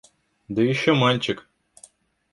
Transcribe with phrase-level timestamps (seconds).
[0.49, 1.47] Да еще мальчик!